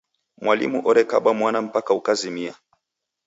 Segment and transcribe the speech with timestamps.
[0.43, 2.53] Mwalimu orekaba mwana mpaka ukazimia.